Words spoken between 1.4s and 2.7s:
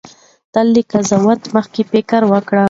مخکې فکر وکړئ.